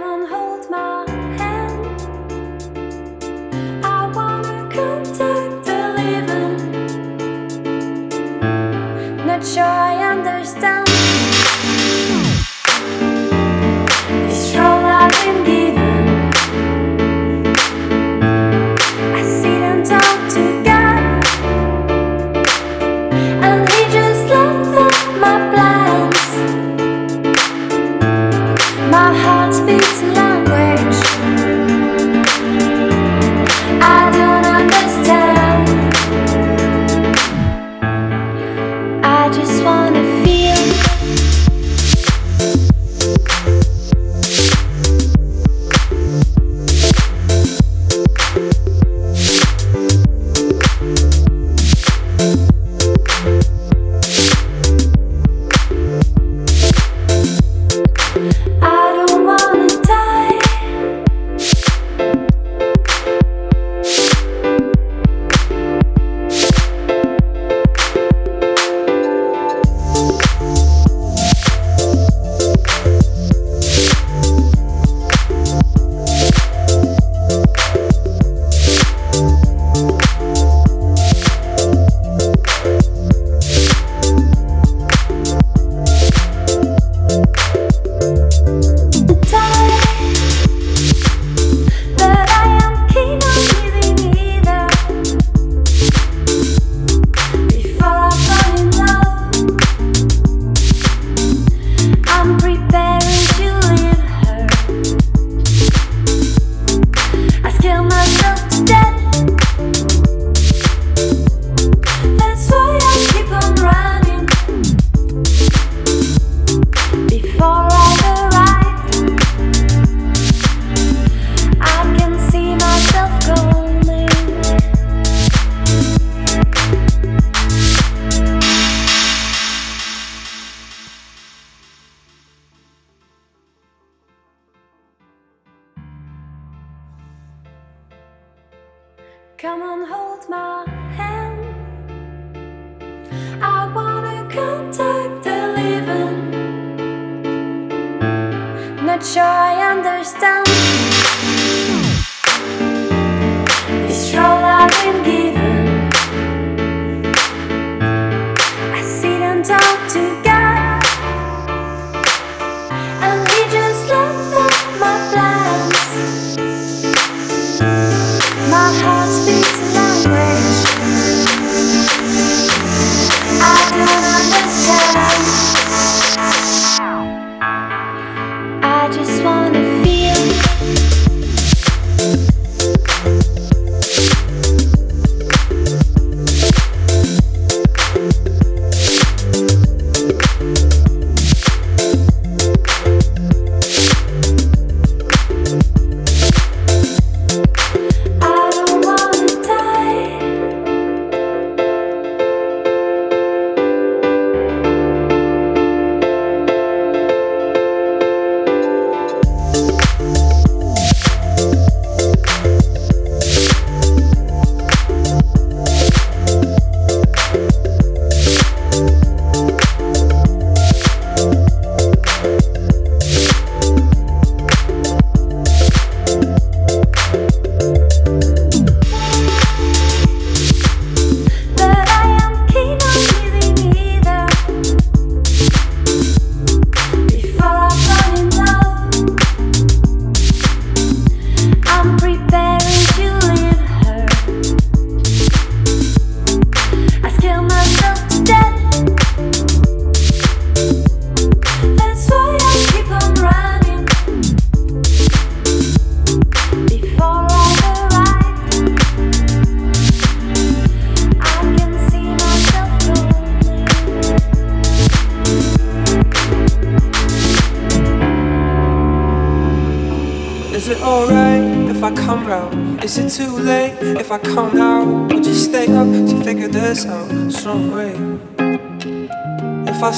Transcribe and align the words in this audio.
Hold 0.00 0.70
my 0.70 1.07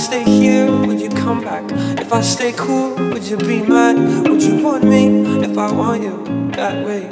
stay 0.01 0.25
here, 0.25 0.71
would 0.87 0.99
you 0.99 1.11
come 1.11 1.43
back? 1.43 1.65
If 2.01 2.11
I 2.11 2.23
stay 2.23 2.53
cool, 2.53 2.95
would 3.11 3.23
you 3.23 3.37
be 3.37 3.61
mad? 3.61 3.97
Would 4.29 4.43
you 4.43 4.57
want 4.65 4.85
me 4.85 5.05
if 5.45 5.59
I 5.59 5.71
want 5.71 6.03
you 6.03 6.17
that 6.53 6.87
way? 6.87 7.07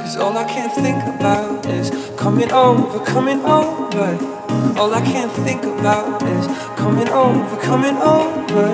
Cause 0.00 0.16
all 0.16 0.36
I 0.36 0.44
can 0.44 0.68
think 0.70 1.00
about 1.14 1.64
is 1.66 1.90
coming 2.16 2.50
over, 2.50 2.98
coming 3.04 3.40
over. 3.42 4.08
All 4.78 4.92
I 4.92 5.00
can 5.00 5.28
think 5.46 5.62
about 5.62 6.22
is 6.22 6.46
coming 6.76 7.08
over, 7.08 7.56
coming 7.62 7.96
over. 7.98 8.66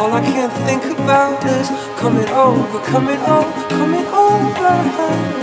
All 0.00 0.12
I 0.12 0.22
can 0.22 0.50
think 0.66 0.82
about 0.98 1.44
is 1.44 1.68
coming 2.00 2.28
over, 2.30 2.78
coming 2.80 3.20
over, 3.20 3.68
coming 3.68 4.06
over. 4.06 5.42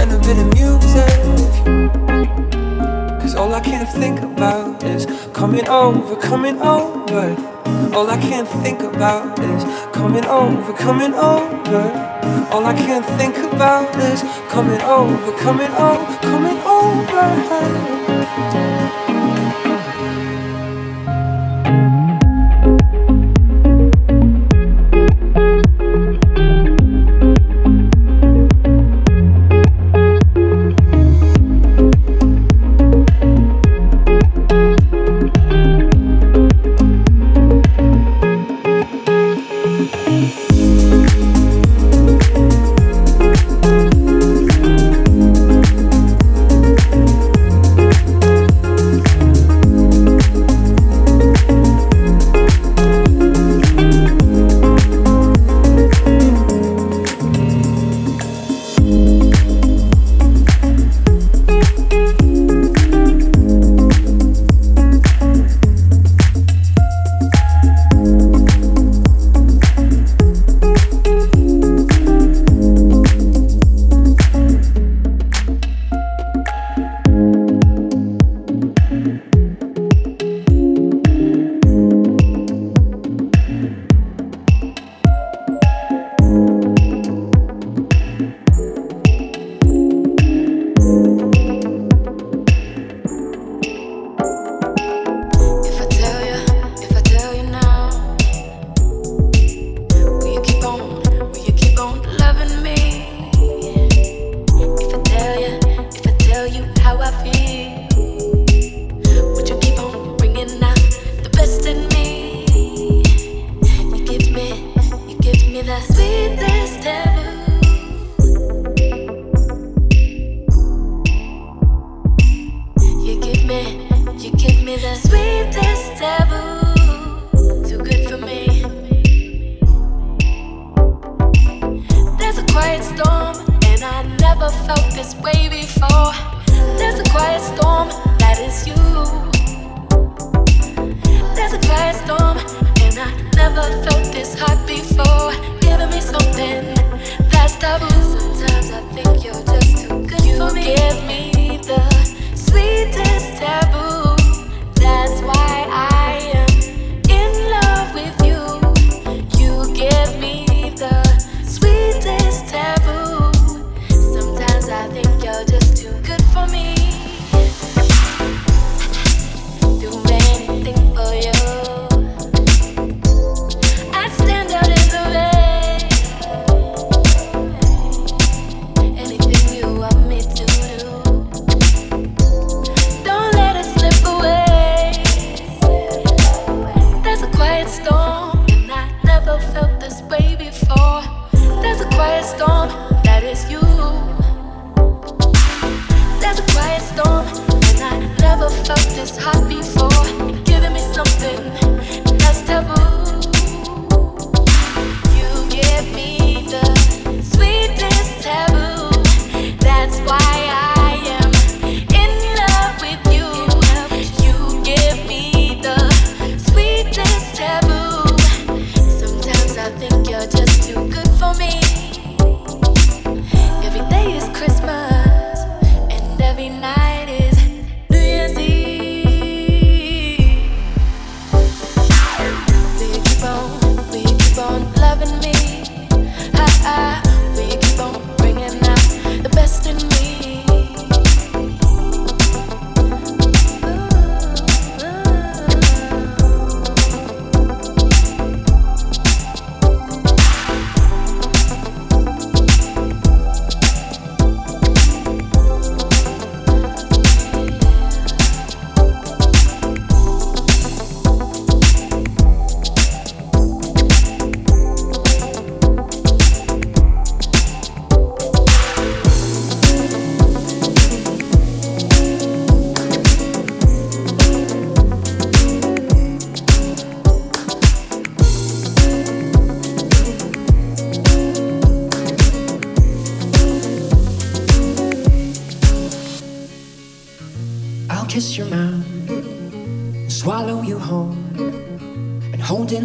and 0.00 0.12
a 0.12 0.18
bit 0.18 0.38
of 0.38 0.46
music. 0.54 1.08
Cause 3.20 3.34
all 3.34 3.52
I 3.54 3.60
can 3.60 3.86
think 3.86 4.20
about 4.20 4.82
is 4.84 5.06
coming 5.32 5.66
over, 5.68 6.16
coming 6.16 6.58
over. 6.60 7.36
All 7.94 8.08
I 8.10 8.18
can 8.18 8.46
think 8.62 8.80
about 8.80 9.38
is 9.38 9.64
coming 9.92 10.24
over, 10.26 10.72
coming 10.74 11.14
over. 11.14 11.84
All 12.52 12.64
I 12.64 12.74
can 12.74 13.02
think 13.18 13.36
about 13.52 13.94
is 13.96 14.22
coming 14.50 14.80
over, 14.82 15.32
coming 15.38 15.70
over, 15.72 16.18
coming 16.22 16.58
over. 16.62 18.65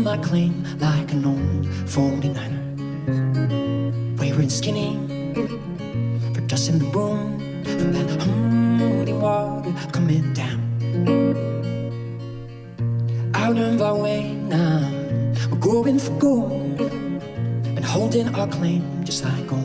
My 0.03 0.17
claim 0.17 0.65
like 0.79 1.11
an 1.11 1.25
old 1.25 1.65
49er. 1.85 4.17
Wearing 4.17 4.49
skinny 4.49 4.97
for 6.33 6.41
dust 6.41 6.69
in 6.69 6.79
the 6.79 6.85
room 6.85 7.39
from 7.63 7.93
that 7.93 8.09
holy 8.23 9.13
water 9.13 9.71
coming 9.91 10.33
down. 10.33 10.59
Out 13.35 13.57
of 13.57 13.79
our 13.81 13.95
way 13.95 14.33
now, 14.33 14.89
we're 15.51 15.59
going 15.59 15.99
for 15.99 16.17
gold 16.17 16.81
and 16.81 17.85
holding 17.85 18.33
our 18.33 18.47
claim 18.47 19.03
just 19.03 19.23
like 19.23 19.53
old 19.53 19.60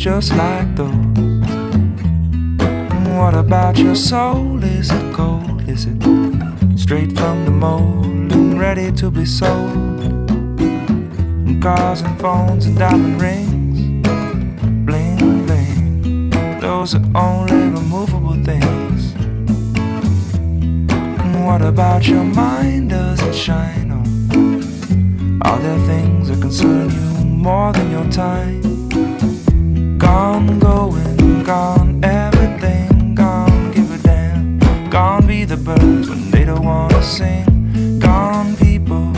just 0.00 0.34
like 0.34 0.76
those. 0.76 0.90
What 3.16 3.34
about 3.34 3.78
your 3.78 3.94
soul? 3.94 4.62
Is 4.64 4.90
it 4.90 5.14
cold? 5.14 5.68
Is 5.68 5.86
it 5.86 6.00
straight 6.76 7.12
from 7.18 7.44
the 7.44 7.50
mold 7.50 8.32
and 8.32 8.58
ready 8.58 8.90
to 8.92 9.10
be 9.10 9.24
sold. 9.24 10.00
And 10.60 11.62
cars 11.62 12.00
and 12.00 12.18
phones 12.20 12.66
and 12.66 12.78
diamond 12.78 13.20
rings, 13.20 14.06
bling 14.86 15.46
bling. 15.46 16.30
Those 16.60 16.94
are 16.94 17.06
only 17.14 17.68
removable 17.78 18.42
things. 18.44 19.14
What 21.46 21.62
about 21.62 22.08
your 22.08 22.24
mind? 22.24 22.90
Does 22.90 23.22
it 23.22 23.34
shine? 23.34 23.90
Are 25.42 25.58
there 25.58 25.78
things 25.86 26.28
that 26.28 26.40
concern 26.40 26.90
you 26.90 27.24
more 27.24 27.72
than 27.72 27.90
your 27.90 28.10
time? 28.10 28.59
Gone, 30.40 30.58
going, 30.58 31.42
gone, 31.42 32.00
everything 32.02 33.14
gone. 33.14 33.72
Give 33.72 33.90
a 33.92 33.98
damn. 33.98 34.58
Gone 34.88 35.26
be 35.26 35.44
the 35.44 35.58
birds 35.58 36.08
when 36.08 36.30
they 36.30 36.46
don't 36.46 36.64
wanna 36.64 37.02
sing. 37.02 37.98
Gone 37.98 38.56
people, 38.56 39.12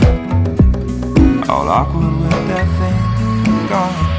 all 1.49 1.69
awkward 1.69 2.13
with 2.19 2.47
their 2.49 2.65
thing. 2.65 3.67
Gone. 3.69 4.12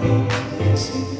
Senhor. 0.00 1.19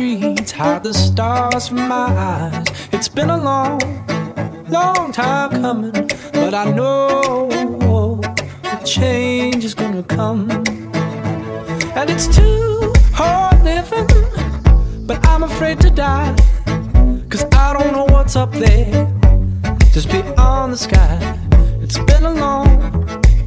Streets 0.00 0.50
hide 0.50 0.82
the 0.82 0.94
stars 0.94 1.68
from 1.68 1.86
my 1.86 2.08
eyes. 2.30 2.66
It's 2.90 3.08
been 3.08 3.28
a 3.28 3.36
long, 3.36 3.80
long 4.70 5.12
time 5.12 5.50
coming, 5.50 5.92
but 6.32 6.54
I 6.54 6.64
know 6.72 7.50
a 8.64 8.84
change 8.84 9.62
is 9.62 9.74
gonna 9.74 10.02
come. 10.02 10.50
And 11.98 12.08
it's 12.08 12.28
too 12.34 12.94
hard 13.12 13.62
living, 13.62 14.08
but 15.06 15.18
I'm 15.28 15.42
afraid 15.42 15.78
to 15.80 15.90
die. 15.90 16.34
Cause 17.28 17.44
I 17.52 17.74
don't 17.76 17.92
know 17.92 18.06
what's 18.14 18.36
up 18.36 18.52
there, 18.52 19.06
just 19.92 20.08
beyond 20.10 20.72
the 20.72 20.78
sky. 20.78 21.14
It's 21.82 21.98
been 21.98 22.24
a 22.24 22.32
long, 22.44 22.70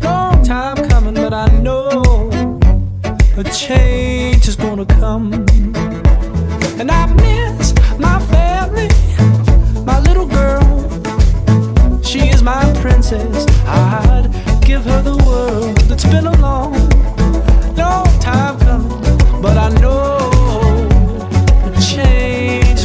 long 0.02 0.44
time 0.44 0.78
coming, 0.88 1.16
but 1.16 1.34
I 1.34 1.48
know 1.66 1.80
a 3.38 3.44
change 3.44 4.48
is 4.48 4.56
gonna 4.56 4.86
come. 4.86 5.93
And 6.80 6.90
I 6.92 7.06
miss 7.14 7.74
my 7.98 8.20
family, 8.34 8.90
my 9.84 10.00
little 10.00 10.26
girl. 10.26 10.64
She 12.04 12.20
is 12.30 12.42
my 12.42 12.64
princess. 12.82 13.46
I'd 13.66 14.30
give 14.66 14.84
her 14.86 15.02
the 15.02 15.18
world. 15.26 15.78
It's 15.92 16.06
been 16.06 16.28
a 16.28 16.38
long, 16.42 16.74
long 17.76 18.08
time 18.20 18.60
coming, 18.60 19.42
but 19.42 19.58
I 19.58 19.70
know 19.80 20.24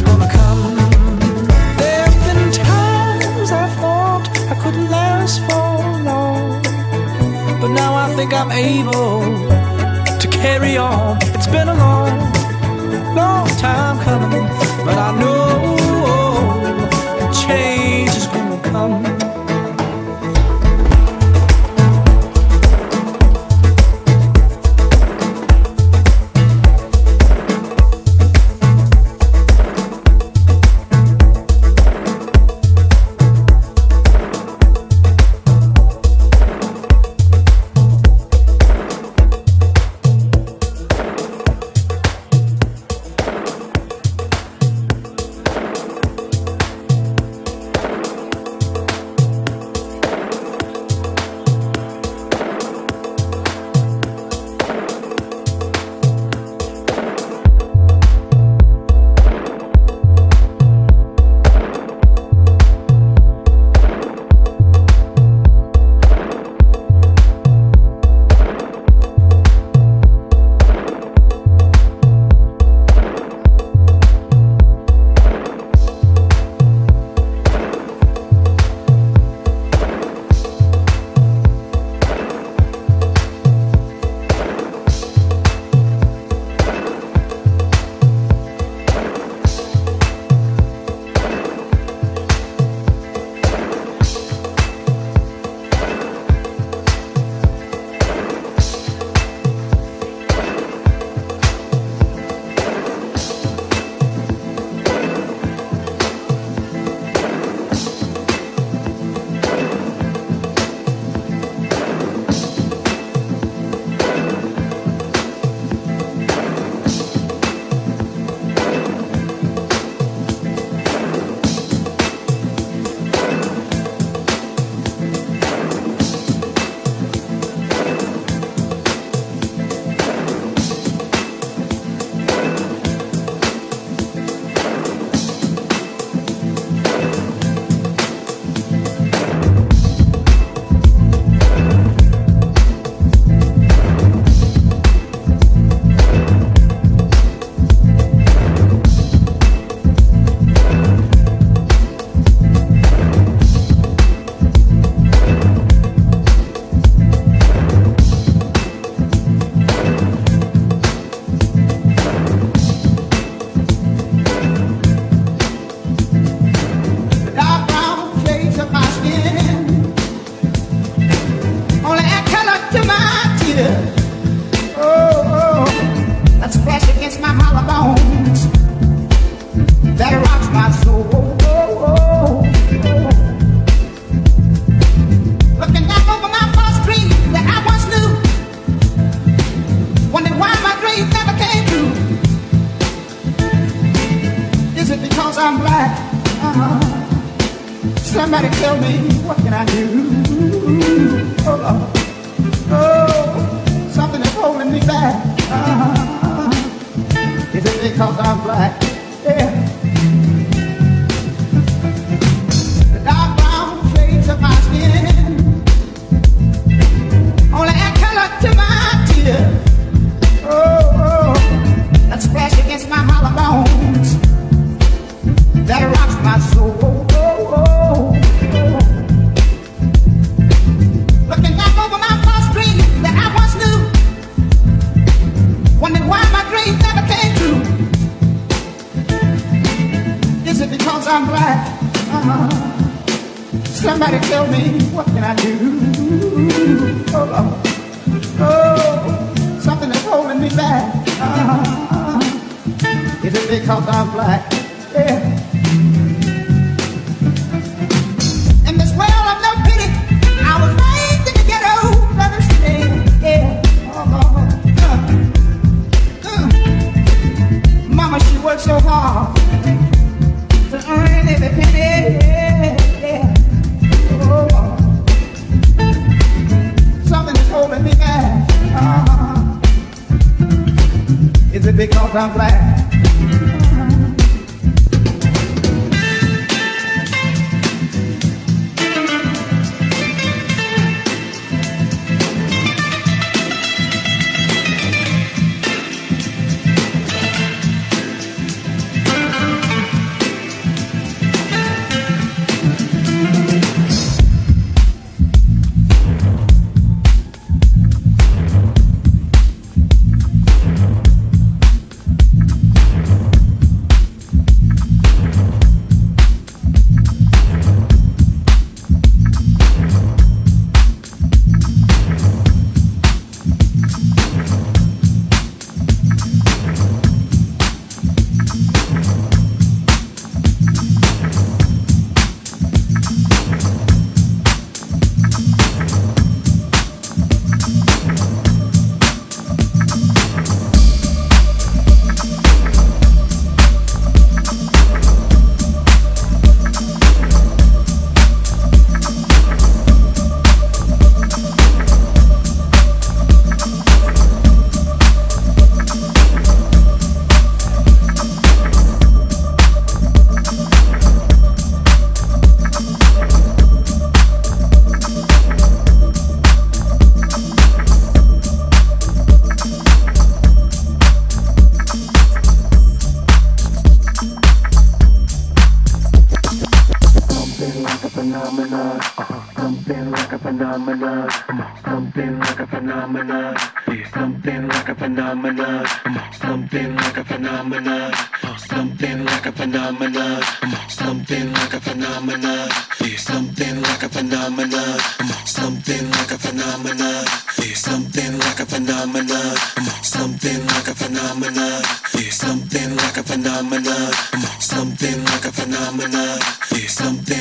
gonna 0.01 0.31
come. 0.31 0.75
There 1.77 2.05
have 2.05 2.19
been 2.25 2.51
times 2.51 3.51
I 3.51 3.67
thought 3.79 4.25
I 4.53 4.55
couldn't 4.61 4.89
last 4.89 5.39
for 5.47 5.69
long, 6.09 6.61
but 7.61 7.69
now 7.69 7.93
I 7.95 8.07
think 8.15 8.33
I'm 8.33 8.51
able 8.51 9.21
to 10.21 10.27
carry 10.27 10.77
on. 10.77 11.17
It's 11.35 11.47
been 11.47 11.69
a 11.69 11.73
long, 11.73 11.98
coming, 14.09 14.47
but 14.85 14.97
I 14.97 15.11
know 15.19 15.68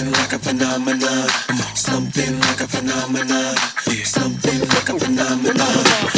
Something 0.08 0.22
like 0.22 0.32
a 0.32 0.38
phenomenon. 0.38 1.28
Something 1.74 2.40
like 2.40 2.60
a 2.62 2.66
phenomenon. 2.66 3.56
Something 4.04 4.60
like 4.60 4.88
a 4.88 4.98
phenomenon. 4.98 6.17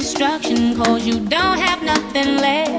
destruction 0.00 0.74
cause 0.76 1.06
you 1.06 1.20
don't 1.20 1.56
have 1.56 1.80
nothing 1.80 2.36
left. 2.38 2.78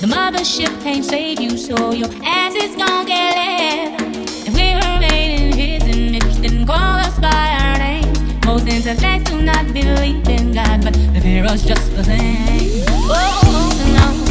The 0.00 0.08
mothership 0.08 0.72
can't 0.82 1.04
save 1.04 1.38
you, 1.40 1.56
so 1.56 1.92
your 1.92 2.08
ass 2.24 2.54
is 2.56 2.74
gonna 2.74 3.06
get 3.06 3.36
left. 3.36 4.48
If 4.48 4.54
we 4.54 4.74
were 4.74 4.98
made 4.98 5.38
in 5.38 5.52
his 5.52 5.84
image, 5.96 6.34
then 6.38 6.66
call 6.66 6.96
us 7.06 7.16
by 7.20 7.46
our 7.60 7.78
names. 7.78 8.44
Most 8.44 8.66
intellects 8.66 9.30
do 9.30 9.40
not 9.40 9.72
believe 9.72 10.28
in 10.28 10.52
God, 10.52 10.82
but 10.82 10.94
the 11.14 11.20
fear 11.22 11.44
us 11.44 11.64
just 11.64 11.94
the 11.94 12.02
same. 12.02 12.84
Oh, 12.88 14.16
no. 14.16 14.21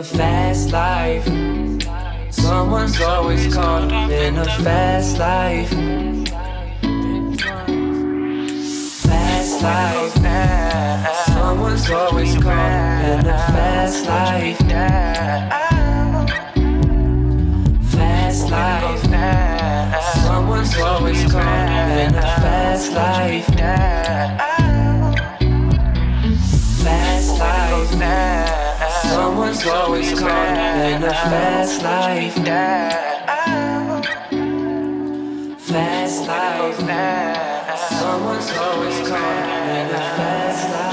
A 0.00 0.02
fast 0.02 0.29
Fast 36.10 36.82
life. 36.82 37.78
Someone's 37.88 38.50
always 38.56 39.08
caught 39.08 39.48
in 39.78 39.94
a 39.94 39.98
fast 40.16 40.70
life. 40.72 40.89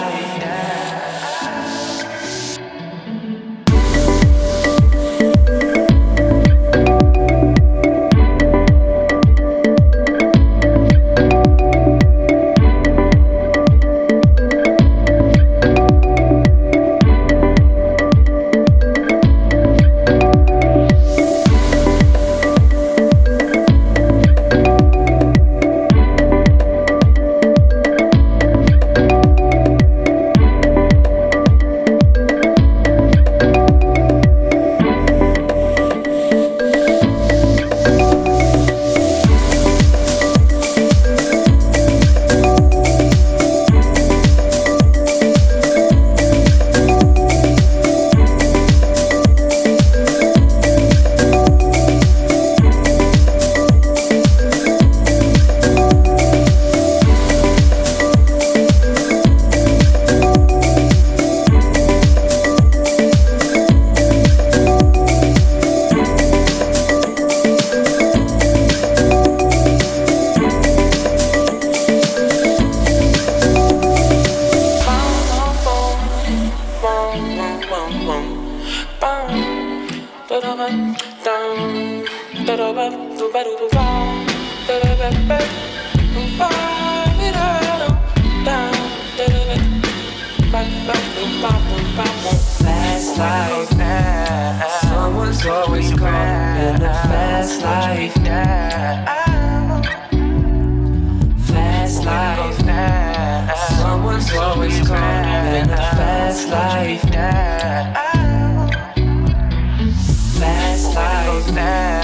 Fast 110.39 110.95
life. 110.95 111.55
Down. 111.55 112.03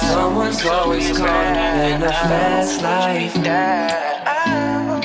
Someone's 0.00 0.64
always 0.66 1.16
calling 1.16 1.56
in 1.92 2.02
a 2.02 2.12
fast 2.12 2.82
life. 2.82 3.34
Down. 3.42 5.02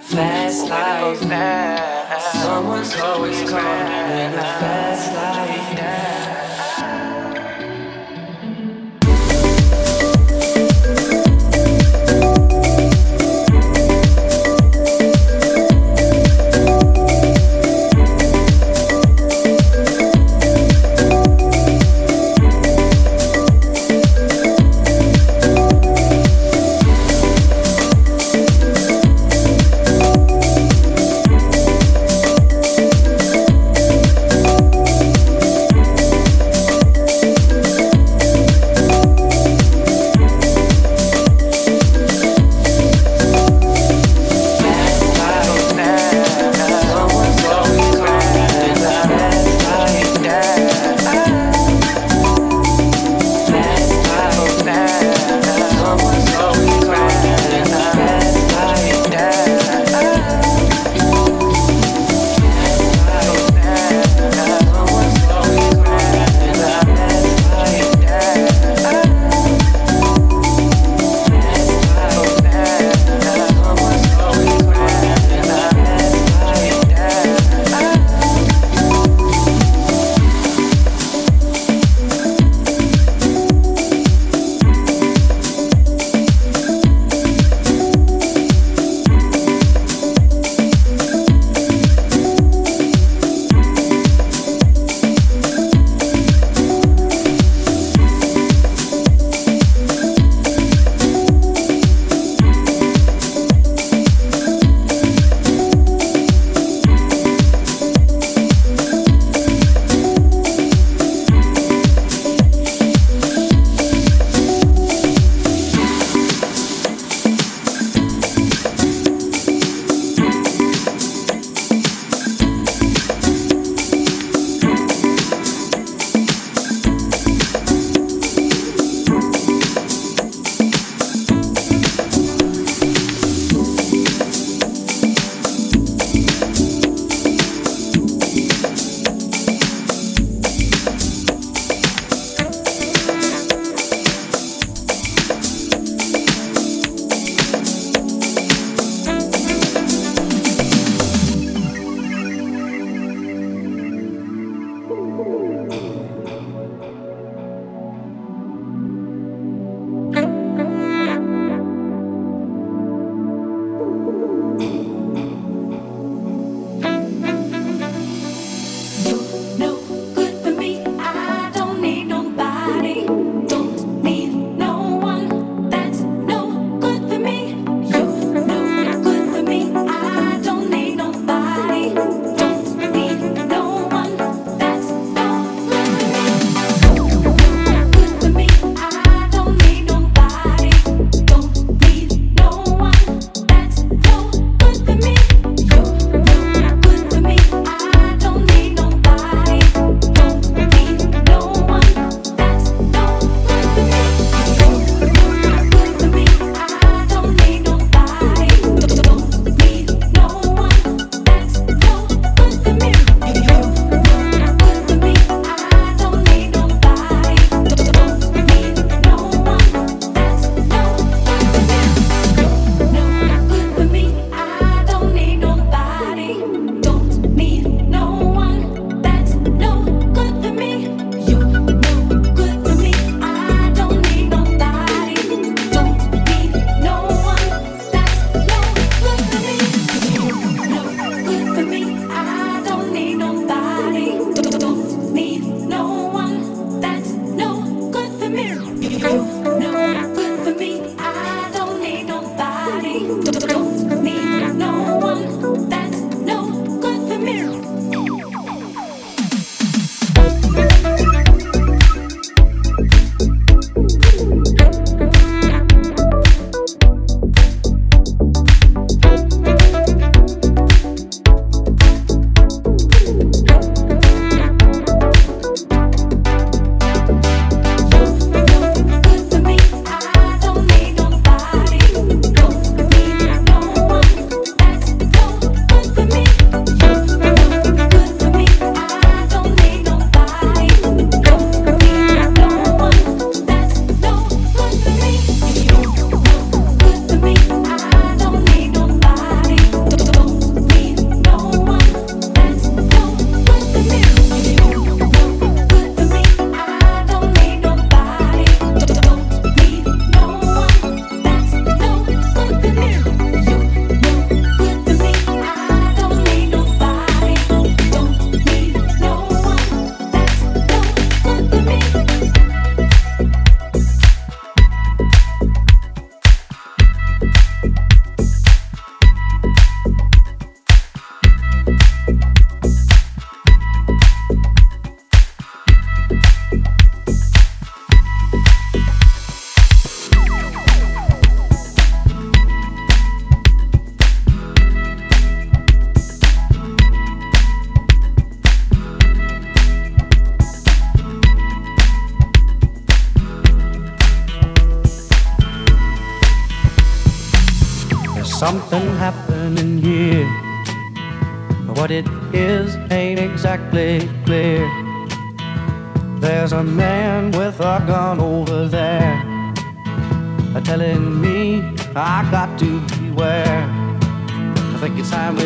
Fast 0.00 0.68
life. 0.68 1.20
Someone's 2.42 2.94
always 2.96 3.40
calling 3.50 3.92
in 4.22 4.34
a 4.34 4.46
fast 4.60 5.14
life. 5.14 5.76
Down. 5.76 6.13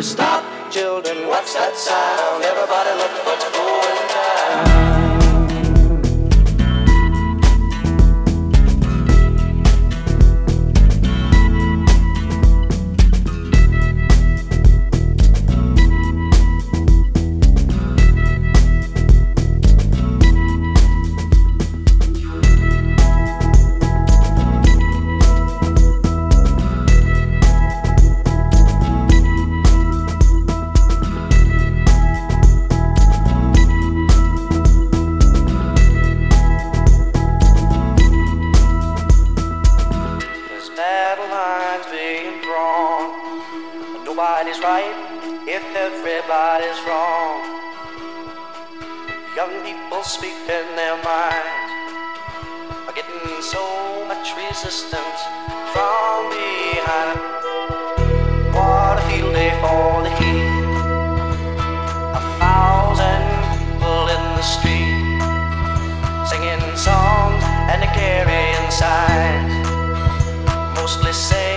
Stop, 0.03 0.38
signs. 69.19 69.53
Mostly 70.77 71.13
say 71.13 71.48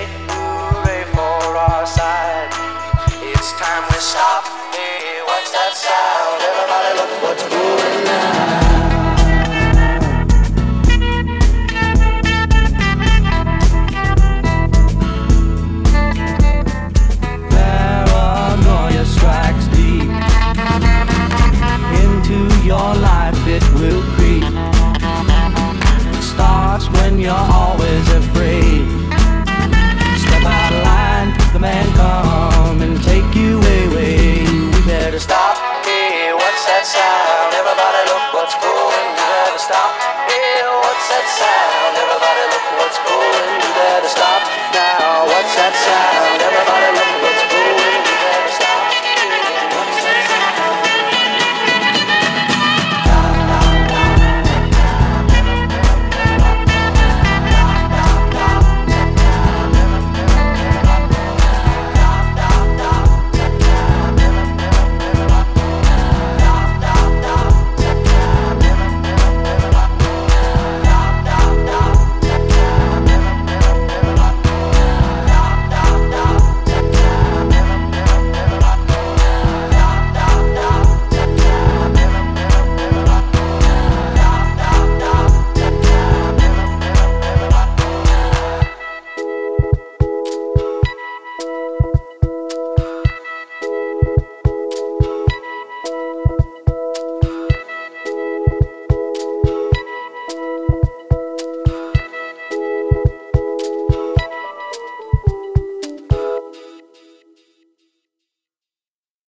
you're 27.21 27.31
always 27.35 27.80